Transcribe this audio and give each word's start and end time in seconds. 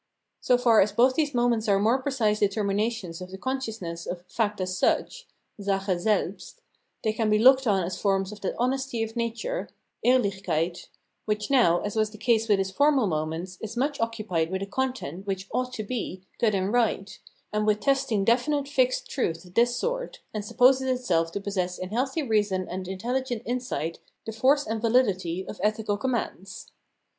So 0.39 0.57
far 0.57 0.81
as 0.81 0.91
both 0.91 1.13
these 1.13 1.35
moments 1.35 1.67
are 1.67 1.77
more 1.77 2.01
precise 2.01 2.39
deter 2.39 2.63
minations 2.63 3.21
of 3.21 3.29
the 3.29 3.37
consciousness 3.37 4.07
of 4.07 4.23
"fact 4.27 4.59
as 4.59 4.75
such" 4.75 5.27
{Sache 5.61 5.85
selhst) 6.01 6.55
they 7.03 7.13
can 7.13 7.29
be 7.29 7.37
looked 7.37 7.67
on 7.67 7.83
as 7.83 8.01
forms 8.01 8.31
of 8.31 8.41
that 8.41 8.55
honesty 8.57 9.03
of 9.03 9.15
nature 9.15 9.69
{Ehrlichkeit) 10.03 10.87
which 11.25 11.51
now, 11.51 11.81
as 11.81 11.95
was 11.95 12.09
the 12.09 12.17
case 12.17 12.47
with 12.49 12.59
its 12.59 12.71
formal 12.71 13.05
moments, 13.05 13.59
is 13.61 13.77
much 13.77 13.99
occupied 13.99 14.49
with 14.49 14.63
a 14.63 14.65
content 14.65 15.27
which" 15.27 15.47
ought 15.53 15.71
to 15.73 15.83
be" 15.83 16.23
good 16.41 16.55
and 16.55 16.73
right, 16.73 17.19
and 17.53 17.67
with 17.67 17.79
testing 17.79 18.25
definite 18.25 18.67
fixed 18.67 19.07
truth 19.07 19.45
of 19.45 19.53
this 19.53 19.75
sort, 19.77 20.19
and 20.33 20.43
supposes 20.43 20.87
itself 20.89 21.31
to 21.31 21.39
possess 21.39 21.77
in 21.77 21.89
healthy 21.89 22.23
reason 22.23 22.67
and 22.67 22.87
intelligent 22.87 23.43
insight 23.45 23.99
the 24.25 24.31
force 24.31 24.65
and 24.65 24.81
vahdity 24.81 25.47
of 25.47 25.61
ethical 25.63 25.95
commands. 25.95 26.71